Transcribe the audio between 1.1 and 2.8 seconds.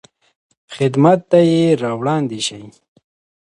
ته یې راوړاندې شئ.